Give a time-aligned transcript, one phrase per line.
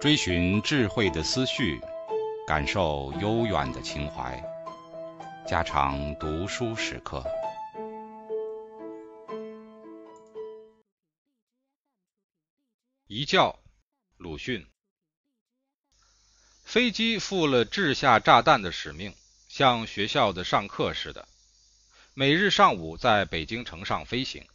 [0.00, 1.78] 追寻智慧的思绪，
[2.46, 4.42] 感受悠远的情怀，
[5.46, 7.22] 家常读书时刻。
[13.06, 13.58] 一觉，
[14.16, 14.66] 鲁迅。
[16.64, 19.14] 飞机负了掷下炸弹的使命，
[19.48, 21.28] 像学校的上课似的，
[22.14, 24.46] 每日上午在北京城上飞行。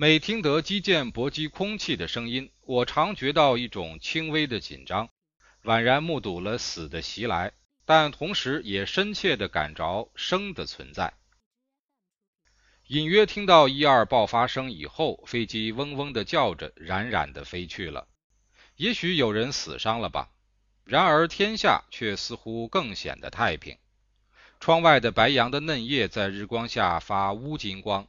[0.00, 5.10] 每听得击剑搏击空气的声音，我常觉到一种轻微的紧张，
[5.64, 7.50] 宛然目睹了死的袭来，
[7.84, 11.14] 但同时也深切地感着生的存在。
[12.86, 18.06] 隐约听到一二爆发声以后，飞机嗡嗡地叫着，冉冉地飞去了。
[18.76, 20.30] 也许有人死伤了吧？
[20.84, 23.76] 然而天下却似乎更显得太平。
[24.60, 28.06] 窗外的白杨的嫩叶在日光下发乌金光。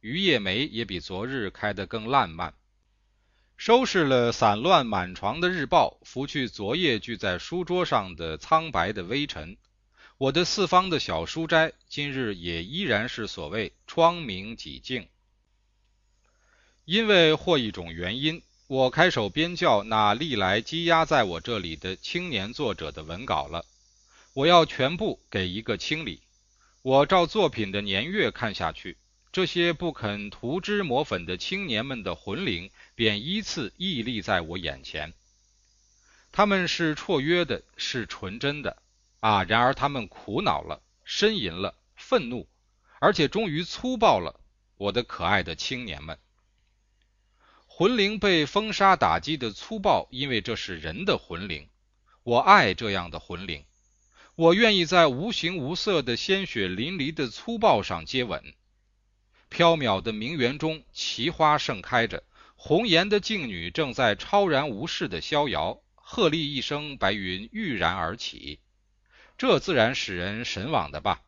[0.00, 2.54] 榆叶梅也比昨日开得更烂漫。
[3.56, 9.56] 收拾了散乱满床的日报，拂去昨夜聚在书桌上的苍白的微尘，
[10.18, 15.08] 我的四方的小书斋，今日也依然是所谓窗明几净。
[16.84, 23.64] 因为或一种原因，我开手编校那历来积压在我这里的青年作者的文稿了，
[24.34, 26.20] 我要全部给一个清理。
[26.82, 28.98] 我照作品的年月看下去。
[29.36, 35.12] 这些不肯涂脂抹粉的青年们的魂灵，便依次屹立在我眼前。
[36.32, 38.78] 他们是绰约的，是纯真的，
[39.20, 39.44] 啊！
[39.44, 42.48] 然而他们苦恼了，呻吟了，愤怒，
[42.98, 44.40] 而且终于粗暴了。
[44.78, 46.18] 我的可爱的青年们，
[47.66, 51.68] 魂灵被风沙打击的粗暴，因为这是人的魂灵。
[52.22, 53.66] 我爱这样的魂灵，
[54.34, 58.42] 我愿意在无形无色的鲜血淋漓的粗暴上接吻。
[59.50, 62.22] 缥缈的名园中，奇花盛开着，
[62.56, 65.82] 红颜的静女正在超然无事的逍遥。
[65.94, 68.60] 鹤唳一声，白云郁然而起，
[69.36, 71.22] 这自然使人神往的吧。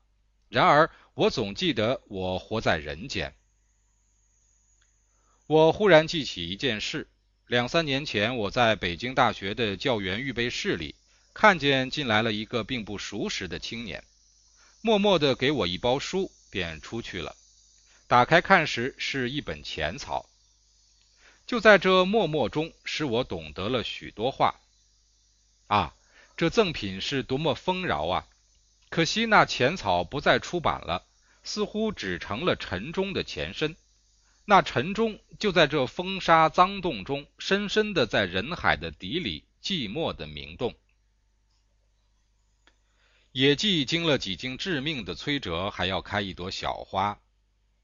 [0.48, 3.34] 然而，我总记得我活在人间。
[5.46, 7.08] 我忽然记起一件事：
[7.46, 10.94] 两三年前，我在北京大学的教员预备室里，
[11.34, 14.04] 看见进来了一个并不熟识的青年，
[14.80, 17.34] 默默地给我一包书，便出去了。
[18.08, 20.26] 打开看时，是一本浅草。
[21.46, 24.58] 就在这默默中，使我懂得了许多话。
[25.66, 25.94] 啊，
[26.34, 28.26] 这赠品是多么丰饶啊！
[28.88, 31.04] 可惜那浅草不再出版了，
[31.44, 33.76] 似乎只成了陈钟的前身。
[34.46, 40.74] 那陈钟就在这风沙脏洞中，深深的在人海的底里寂寞的鸣动。
[43.32, 47.20] 野季经了几经致命的摧折，还要开一朵小花。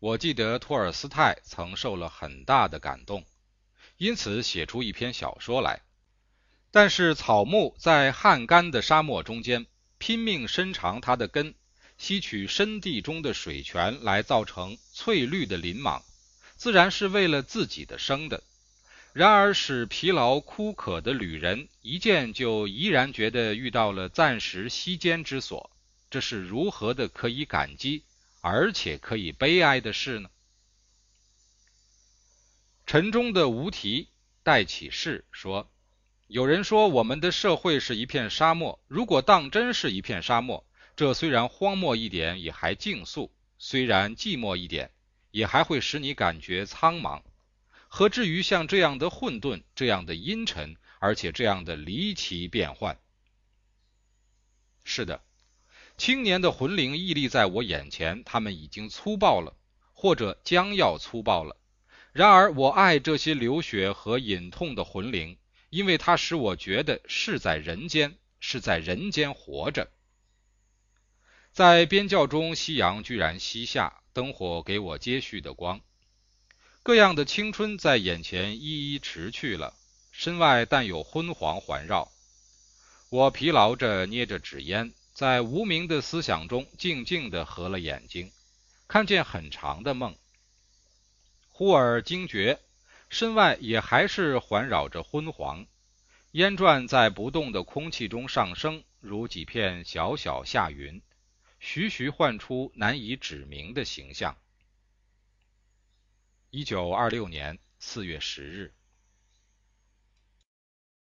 [0.05, 3.25] 我记得托尔斯泰曾受了很大的感动，
[3.97, 5.81] 因此写出一篇小说来。
[6.71, 9.65] 但是草木在旱干的沙漠中间
[9.97, 11.55] 拼命伸长它的根，
[11.97, 16.03] 吸取深地中的水泉来造成翠绿的林莽，
[16.55, 18.43] 自然是为了自己的生的。
[19.15, 25.71] 然而使疲劳枯渴的旅人一见就怡然觉得遇到了暂时息间之所，
[26.11, 28.03] 这是如何的可以感激？
[28.47, 30.29] 而且可以悲哀的是呢，
[32.85, 34.11] 陈中的无题
[34.43, 35.73] 带启示说
[36.29, 44.91] ：“有人说我们的社会是一片沙漠，如果当真是一片沙漠，这虽然荒漠一点，也还静肃；虽然寂寞一点，
[45.31, 47.23] 也还会使你感觉苍茫。
[47.89, 53.01] 何至于像这样的混沌，这样的阴沉，而且这样的离奇变幻？”
[54.85, 55.23] 是的。
[56.05, 59.57] 青年的魂灵屹立在我眼前，他们已经粗暴了，
[59.95, 61.57] 或者将要粗暴了。
[62.13, 65.39] 然而，我爱这些流血和隐痛的魂灵，
[65.71, 69.91] 因为它使我觉得是在人间，是在人间活着。
[71.53, 75.81] 在边教中，夕阳居然西下，灯火给我接续的光，
[76.83, 79.73] 各样的青春在眼前一一驰去了。
[80.13, 82.13] 身外但有昏黄环绕，
[83.09, 84.93] 我疲劳着，捏着纸烟。
[85.15, 88.33] 在无名的思想中，静静地合了眼睛，
[88.89, 90.17] 看见很长的梦。
[91.51, 92.59] 忽而惊觉，
[93.09, 95.65] 身外也还是环绕着昏黄，
[96.33, 101.01] 烟转在不动的空气中上升，如几片小小夏云，
[101.61, 104.37] 徐徐唤出难以指明的形象。
[106.51, 108.75] 一九二六年四月十日。